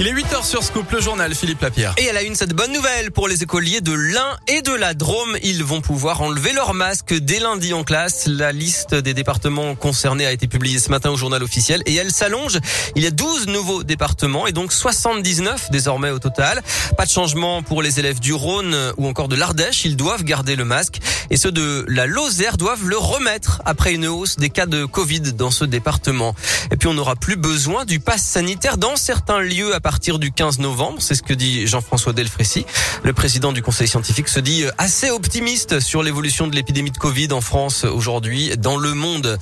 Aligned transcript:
Il 0.00 0.06
est 0.06 0.14
8h 0.14 0.46
sur 0.46 0.62
Scoop, 0.62 0.90
le 0.92 1.00
journal 1.02 1.34
Philippe 1.34 1.60
Lapierre. 1.60 1.92
Et 1.98 2.06
elle 2.06 2.16
a 2.16 2.22
une 2.22 2.34
cette 2.34 2.54
bonne 2.54 2.72
nouvelle 2.72 3.10
pour 3.10 3.28
les 3.28 3.42
écoliers 3.42 3.82
de 3.82 3.92
l'Ain 3.92 4.38
et 4.48 4.62
de 4.62 4.72
la 4.72 4.94
Drôme. 4.94 5.36
Ils 5.42 5.62
vont 5.62 5.82
pouvoir 5.82 6.22
enlever 6.22 6.54
leur 6.54 6.72
masque 6.72 7.12
dès 7.12 7.38
lundi 7.38 7.74
en 7.74 7.84
classe. 7.84 8.26
La 8.26 8.50
liste 8.50 8.94
des 8.94 9.12
départements 9.12 9.74
concernés 9.74 10.24
a 10.24 10.32
été 10.32 10.46
publiée 10.46 10.78
ce 10.78 10.88
matin 10.88 11.10
au 11.10 11.18
journal 11.18 11.42
officiel 11.42 11.82
et 11.84 11.94
elle 11.96 12.12
s'allonge. 12.12 12.58
Il 12.96 13.02
y 13.02 13.06
a 13.06 13.10
12 13.10 13.48
nouveaux 13.48 13.82
départements 13.82 14.46
et 14.46 14.52
donc 14.52 14.72
79 14.72 15.70
désormais 15.70 16.08
au 16.08 16.18
total. 16.18 16.62
Pas 16.96 17.04
de 17.04 17.10
changement 17.10 17.62
pour 17.62 17.82
les 17.82 18.00
élèves 18.00 18.20
du 18.20 18.32
Rhône 18.32 18.74
ou 18.96 19.06
encore 19.06 19.28
de 19.28 19.36
l'Ardèche. 19.36 19.84
Ils 19.84 19.98
doivent 19.98 20.24
garder 20.24 20.56
le 20.56 20.64
masque 20.64 20.98
et 21.28 21.36
ceux 21.36 21.52
de 21.52 21.84
la 21.88 22.06
Lozère 22.06 22.56
doivent 22.56 22.88
le 22.88 22.96
remettre 22.96 23.60
après 23.66 23.92
une 23.92 24.06
hausse 24.06 24.36
des 24.36 24.48
cas 24.48 24.64
de 24.64 24.86
Covid 24.86 25.34
dans 25.34 25.50
ce 25.50 25.66
département. 25.66 26.34
Et 26.70 26.78
puis 26.78 26.88
on 26.88 26.94
n'aura 26.94 27.16
plus 27.16 27.36
besoin 27.36 27.84
du 27.84 28.00
pass 28.00 28.22
sanitaire 28.22 28.78
dans 28.78 28.96
certains 28.96 29.40
lieux 29.40 29.74
à 29.74 29.80
partir 29.90 30.20
du 30.20 30.30
15 30.30 30.60
novembre. 30.60 30.98
C'est 31.00 31.16
ce 31.16 31.22
que 31.24 31.34
dit 31.34 31.66
Jean-François 31.66 32.12
Delfrécy. 32.12 32.64
Le 33.02 33.12
président 33.12 33.50
du 33.50 33.60
conseil 33.60 33.88
scientifique 33.88 34.28
se 34.28 34.38
dit 34.38 34.62
assez 34.78 35.10
optimiste 35.10 35.80
sur 35.80 36.04
l'évolution 36.04 36.46
de 36.46 36.54
l'épidémie 36.54 36.92
de 36.92 36.96
Covid 36.96 37.32
en 37.32 37.40
France 37.40 37.82
aujourd'hui, 37.82 38.56
dans 38.56 38.76
le 38.76 38.94
monde. 38.94 39.36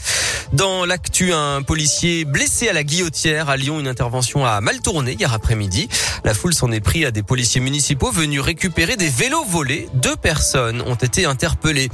Dans 0.54 0.86
l'actu, 0.86 1.34
un 1.34 1.60
policier 1.60 2.24
blessé 2.24 2.66
à 2.70 2.72
la 2.72 2.82
guillotière 2.82 3.50
à 3.50 3.58
Lyon, 3.58 3.78
une 3.78 3.88
intervention 3.88 4.46
a 4.46 4.62
mal 4.62 4.80
tourné 4.80 5.12
hier 5.12 5.34
après-midi. 5.34 5.90
La 6.24 6.32
foule 6.32 6.54
s'en 6.54 6.72
est 6.72 6.80
pris 6.80 7.04
à 7.04 7.10
des 7.10 7.22
policiers 7.22 7.60
municipaux 7.60 8.10
venus 8.10 8.40
récupérer 8.40 8.96
des 8.96 9.10
vélos 9.10 9.44
volés. 9.44 9.90
Deux 9.92 10.16
personnes 10.16 10.80
ont 10.80 10.94
été 10.94 11.26
interpellées. 11.26 11.90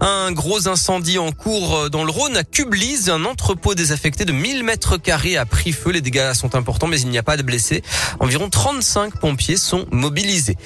Un 0.00 0.32
gros 0.32 0.66
incendie 0.66 1.18
en 1.18 1.32
cours 1.32 1.90
dans 1.90 2.04
le 2.04 2.10
Rhône 2.10 2.38
à 2.38 2.44
Cublise. 2.44 3.10
Un 3.10 3.26
entrepôt 3.26 3.74
désaffecté 3.74 4.24
de 4.24 4.32
1000 4.32 4.64
mètres 4.64 4.96
carrés 4.96 5.36
a 5.36 5.44
pris 5.44 5.72
feu. 5.72 5.90
Les 5.90 6.00
dégâts 6.00 6.32
sont 6.32 6.54
importants, 6.54 6.86
mais 6.86 7.00
il 7.00 7.10
n'y 7.10 7.18
a 7.18 7.22
pas 7.22 7.36
de 7.36 7.42
blessés. 7.42 7.82
Environ 8.20 8.50
35 8.50 9.18
pompiers 9.18 9.56
sont 9.56 9.86
mobilisés. 9.90 10.56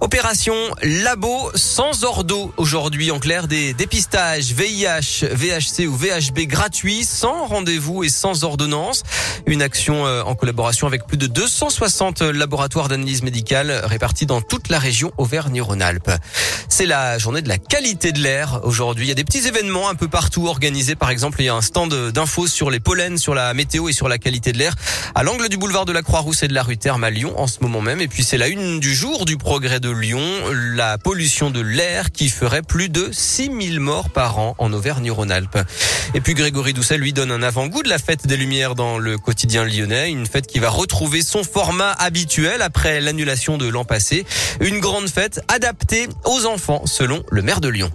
Opération 0.00 0.54
Labo 0.82 1.50
sans 1.54 2.04
ordo 2.04 2.52
aujourd'hui. 2.56 3.10
En 3.10 3.18
clair, 3.18 3.48
des 3.48 3.74
dépistages 3.74 4.52
VIH, 4.52 5.26
VHC 5.32 5.86
ou 5.86 5.96
VHB 5.96 6.46
gratuits, 6.46 7.04
sans 7.04 7.46
rendez-vous 7.46 8.04
et 8.04 8.08
sans 8.08 8.44
ordonnance. 8.44 9.02
Une 9.46 9.62
action 9.62 10.06
euh, 10.06 10.22
en 10.22 10.34
collaboration 10.34 10.86
avec 10.86 11.06
plus 11.06 11.16
de 11.16 11.26
260 11.26 12.22
laboratoires 12.22 12.88
d'analyse 12.88 13.22
médicale 13.22 13.82
répartis 13.84 14.26
dans 14.26 14.40
toute 14.40 14.68
la 14.68 14.78
région 14.78 15.12
Auvergne-Rhône-Alpes. 15.18 16.10
C'est 16.68 16.86
la 16.86 17.18
journée 17.18 17.42
de 17.42 17.48
la 17.48 17.58
qualité 17.58 18.12
de 18.12 18.20
l'air 18.20 18.60
aujourd'hui. 18.62 19.06
Il 19.06 19.08
y 19.08 19.12
a 19.12 19.14
des 19.14 19.24
petits 19.24 19.46
événements 19.46 19.88
un 19.88 19.94
peu 19.94 20.08
partout 20.08 20.46
organisés. 20.46 20.94
Par 20.94 21.10
exemple, 21.10 21.40
il 21.40 21.46
y 21.46 21.48
a 21.48 21.54
un 21.54 21.62
stand 21.62 21.92
d'infos 22.12 22.46
sur 22.46 22.70
les 22.70 22.80
pollens, 22.80 23.18
sur 23.18 23.34
la 23.34 23.52
météo 23.54 23.88
et 23.88 23.92
sur 23.92 24.08
la 24.08 24.18
qualité 24.18 24.52
de 24.52 24.58
l'air 24.58 24.74
à 25.14 25.22
l'angle 25.22 25.48
du 25.48 25.56
boulevard 25.56 25.84
de 25.84 25.92
la 25.92 26.02
Croix-Rousse 26.02 26.42
et 26.42 26.48
de 26.48 26.54
la 26.54 26.62
rue 26.62 26.69
À 26.70 27.10
Lyon 27.10 27.34
en 27.36 27.48
ce 27.48 27.58
moment 27.62 27.80
même. 27.80 28.00
Et 28.00 28.06
puis 28.06 28.22
c'est 28.22 28.38
la 28.38 28.46
une 28.46 28.78
du 28.78 28.94
jour 28.94 29.24
du 29.24 29.36
progrès 29.36 29.80
de 29.80 29.90
Lyon, 29.90 30.22
la 30.52 30.98
pollution 30.98 31.50
de 31.50 31.60
l'air 31.60 32.12
qui 32.12 32.28
ferait 32.28 32.62
plus 32.62 32.88
de 32.88 33.10
6000 33.10 33.80
morts 33.80 34.10
par 34.10 34.38
an 34.38 34.54
en 34.58 34.72
Auvergne-Rhône-Alpes. 34.72 35.58
Et 36.14 36.20
puis 36.20 36.34
Grégory 36.34 36.72
Doucet 36.72 36.96
lui 36.96 37.12
donne 37.12 37.32
un 37.32 37.42
avant-goût 37.42 37.82
de 37.82 37.88
la 37.88 37.98
fête 37.98 38.28
des 38.28 38.36
Lumières 38.36 38.76
dans 38.76 38.98
le 38.98 39.18
quotidien 39.18 39.64
lyonnais, 39.64 40.10
une 40.10 40.26
fête 40.26 40.46
qui 40.46 40.60
va 40.60 40.70
retrouver 40.70 41.22
son 41.22 41.42
format 41.42 41.90
habituel 41.90 42.62
après 42.62 43.00
l'annulation 43.00 43.58
de 43.58 43.66
l'an 43.66 43.84
passé, 43.84 44.24
une 44.60 44.78
grande 44.78 45.08
fête 45.08 45.40
adaptée 45.48 46.08
aux 46.24 46.46
enfants 46.46 46.82
selon 46.86 47.24
le 47.30 47.42
maire 47.42 47.60
de 47.60 47.68
Lyon. 47.68 47.90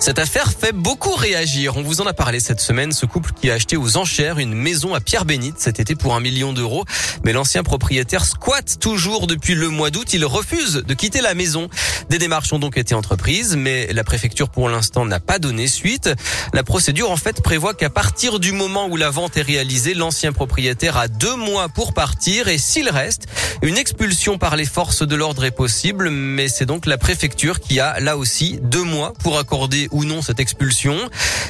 Cette 0.00 0.20
affaire 0.20 0.52
fait 0.52 0.72
beaucoup 0.72 1.16
réagir. 1.16 1.76
On 1.76 1.82
vous 1.82 2.00
en 2.00 2.06
a 2.06 2.12
parlé 2.12 2.38
cette 2.38 2.60
semaine. 2.60 2.92
Ce 2.92 3.04
couple 3.04 3.32
qui 3.32 3.50
a 3.50 3.54
acheté 3.54 3.76
aux 3.76 3.96
enchères 3.96 4.38
une 4.38 4.54
maison 4.54 4.94
à 4.94 5.00
Pierre-Bénite 5.00 5.56
cet 5.58 5.80
été 5.80 5.96
pour 5.96 6.14
un 6.14 6.20
million 6.20 6.52
d'euros. 6.52 6.84
Mais 7.24 7.32
l'ancien 7.32 7.64
propriétaire 7.64 8.24
squatte 8.24 8.78
toujours 8.78 9.26
depuis 9.26 9.56
le 9.56 9.68
mois 9.68 9.90
d'août. 9.90 10.14
Il 10.14 10.24
refuse 10.24 10.84
de 10.86 10.94
quitter 10.94 11.20
la 11.20 11.34
maison. 11.34 11.68
Des 12.10 12.18
démarches 12.18 12.52
ont 12.52 12.60
donc 12.60 12.78
été 12.78 12.94
entreprises, 12.94 13.56
mais 13.56 13.92
la 13.92 14.04
préfecture 14.04 14.50
pour 14.50 14.68
l'instant 14.68 15.04
n'a 15.04 15.18
pas 15.18 15.40
donné 15.40 15.66
suite. 15.66 16.10
La 16.54 16.62
procédure 16.62 17.10
en 17.10 17.16
fait 17.16 17.42
prévoit 17.42 17.74
qu'à 17.74 17.90
partir 17.90 18.38
du 18.38 18.52
moment 18.52 18.86
où 18.86 18.96
la 18.96 19.10
vente 19.10 19.36
est 19.36 19.42
réalisée, 19.42 19.94
l'ancien 19.94 20.32
propriétaire 20.32 20.96
a 20.96 21.08
deux 21.08 21.34
mois 21.34 21.68
pour 21.68 21.92
partir 21.92 22.46
et 22.46 22.58
s'il 22.58 22.88
reste, 22.88 23.26
une 23.62 23.76
expulsion 23.76 24.38
par 24.38 24.54
les 24.54 24.64
forces 24.64 25.02
de 25.02 25.16
l'ordre 25.16 25.44
est 25.44 25.50
possible. 25.50 26.08
Mais 26.10 26.48
c'est 26.48 26.66
donc 26.66 26.86
la 26.86 26.98
préfecture 26.98 27.58
qui 27.58 27.80
a 27.80 27.98
là 27.98 28.16
aussi 28.16 28.60
deux 28.62 28.84
mois 28.84 29.12
pour 29.24 29.38
accorder 29.38 29.87
ou 29.92 30.04
non 30.04 30.22
cette 30.22 30.40
expulsion. 30.40 30.94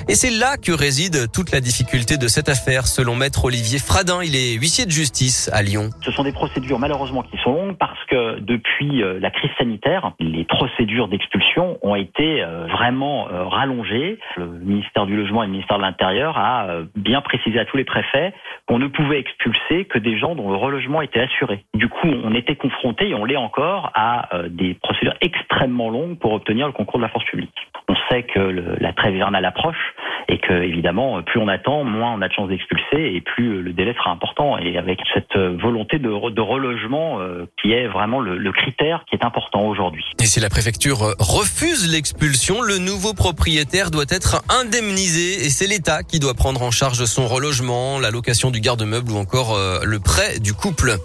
Et 0.09 0.15
c'est 0.15 0.31
là 0.31 0.57
que 0.57 0.73
réside 0.73 1.31
toute 1.33 1.53
la 1.53 1.61
difficulté 1.61 2.17
de 2.17 2.29
cette 2.29 2.49
affaire, 2.49 2.87
selon 2.87 3.15
maître 3.15 3.45
Olivier 3.45 3.79
Fradin. 3.79 4.23
Il 4.23 4.37
est 4.37 4.55
huissier 4.55 4.87
de 4.87 4.91
justice 4.91 5.51
à 5.53 5.63
Lyon. 5.63 5.91
Ce 6.03 6.13
sont 6.13 6.25
des 6.25 6.33
procédures 6.33 6.79
malheureusement 6.79 7.23
qui 7.23 7.37
sont 7.39 7.53
longues 7.53 7.77
parce 7.77 8.03
que 8.07 8.41
depuis 8.41 9.03
euh, 9.03 9.19
la 9.21 9.31
crise 9.31 9.51
sanitaire, 9.59 10.13
les 10.21 10.45
procédures 10.45 11.09
d'expulsion 11.09 11.79
ont 11.83 11.95
été 11.95 12.43
euh, 12.43 12.67
vraiment 12.67 13.29
euh, 13.29 13.45
rallongées. 13.45 14.19
Le 14.37 14.47
ministère 14.47 15.07
du 15.07 15.17
Logement 15.17 15.43
et 15.43 15.47
le 15.47 15.53
ministère 15.53 15.79
de 15.79 15.83
l'Intérieur 15.83 16.39
a 16.39 16.69
bien 16.97 17.21
précisé 17.21 17.59
à 17.59 17.65
tous 17.65 17.77
les 17.77 17.85
préfets 17.85 18.33
qu'on 18.67 18.79
ne 18.79 18.87
pouvait 18.87 19.19
expulser 19.19 19.85
que 19.87 19.99
des 19.99 20.19
gens 20.19 20.35
dont 20.35 20.51
le 20.51 20.57
relogement 20.57 21.03
était 21.03 21.21
assuré. 21.21 21.65
Du 21.75 21.89
coup, 21.89 22.09
on 22.09 22.35
était 22.35 22.57
confronté, 22.57 23.09
et 23.09 23.15
on 23.15 23.25
l'est 23.25 23.37
encore, 23.37 23.91
à 23.95 24.29
des 24.49 24.75
procédures 24.75 25.15
extrêmement 25.21 25.91
longues 25.91 26.19
pour 26.19 26.33
obtenir 26.33 26.67
le 26.67 26.73
concours 26.73 26.99
de 26.99 27.05
la 27.05 27.09
force 27.09 27.25
publique. 27.25 27.55
On 27.89 27.95
sait 28.11 28.23
que 28.23 28.39
la 28.81 28.93
trêve 28.93 29.15
hivernale 29.15 29.45
approche 29.45 29.95
et 30.29 30.39
que 30.39 30.53
évidemment 30.53 31.23
plus 31.23 31.41
on 31.41 31.49
attend, 31.49 31.85
moins 31.85 32.13
on 32.13 32.23
a 32.23 32.29
de 32.29 32.33
chances 32.33 32.49
d'expulser 32.49 33.15
et 33.15 33.21
plus 33.21 33.63
le 33.63 33.73
délai 33.73 33.95
sera 33.95 34.11
important. 34.11 34.59
Et 34.59 34.77
avec 34.77 35.01
cette 35.15 35.37
volonté 35.37 35.99
de, 35.99 36.09
relogement 36.09 37.21
euh, 37.21 37.47
qui 37.61 37.73
est 37.73 37.87
vraiment 37.87 38.21
le, 38.21 38.53
critère 38.53 39.05
qui 39.09 39.15
est 39.15 39.25
important 39.25 39.67
aujourd'hui. 39.67 40.05
Et 40.21 40.27
si 40.27 40.41
la 40.41 40.49
préfecture 40.49 40.99
refuse 41.19 41.91
l'expulsion, 41.93 42.61
le 42.63 42.79
nouveau 42.79 43.15
propriétaire 43.15 43.91
doit 43.91 44.09
être 44.09 44.43
indemnisé 44.49 45.47
et 45.47 45.51
c'est 45.51 45.67
l'État 45.67 46.03
qui 46.03 46.19
doit 46.19 46.35
prendre 46.35 46.63
en 46.63 46.71
charge 46.71 47.05
son 47.05 47.27
relogement, 47.27 47.99
la 48.01 48.11
location 48.11 48.51
du 48.51 48.61
garde-meuble 48.61 49.13
ou 49.13 49.17
encore 49.17 49.55
euh, 49.55 49.81
le 49.85 49.99
prêt 49.99 50.41
du 50.41 50.53
couple. 50.53 50.97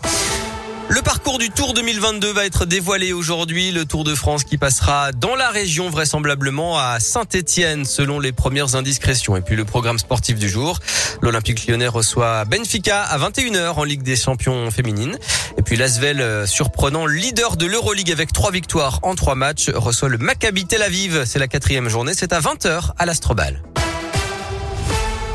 Le 0.89 1.01
parcours 1.01 1.39
du 1.39 1.49
Tour 1.49 1.73
2022 1.73 2.33
va 2.33 2.45
être 2.45 2.65
dévoilé 2.65 3.13
aujourd'hui. 3.13 3.71
Le 3.71 3.85
Tour 3.85 4.03
de 4.03 4.13
France 4.13 4.43
qui 4.43 4.57
passera 4.57 5.11
dans 5.11 5.35
la 5.35 5.49
région 5.49 5.89
vraisemblablement 5.89 6.77
à 6.77 6.99
Saint-Étienne 6.99 7.85
selon 7.85 8.19
les 8.19 8.31
premières 8.31 8.75
indiscrétions. 8.75 9.35
Et 9.35 9.41
puis 9.41 9.55
le 9.55 9.65
programme 9.65 9.97
sportif 9.97 10.37
du 10.37 10.49
jour. 10.49 10.79
L'Olympique 11.21 11.65
lyonnais 11.67 11.87
reçoit 11.87 12.45
Benfica 12.45 13.01
à 13.01 13.17
21h 13.17 13.73
en 13.73 13.83
Ligue 13.83 14.03
des 14.03 14.15
champions 14.15 14.69
féminines. 14.71 15.17
Et 15.57 15.61
puis 15.61 15.77
l'Asvel, 15.77 16.21
euh, 16.21 16.45
surprenant 16.45 17.05
leader 17.05 17.57
de 17.57 17.65
l'Euroleague 17.65 18.11
avec 18.11 18.31
trois 18.31 18.51
victoires 18.51 18.99
en 19.03 19.15
trois 19.15 19.35
matchs, 19.35 19.69
reçoit 19.69 20.09
le 20.09 20.17
Maccabi 20.17 20.65
Tel 20.65 20.81
Aviv. 20.81 21.23
C'est 21.25 21.39
la 21.39 21.47
quatrième 21.47 21.89
journée. 21.89 22.13
C'est 22.15 22.33
à 22.33 22.39
20h 22.39 22.91
à 22.97 23.05
l'Astrobal. 23.05 23.61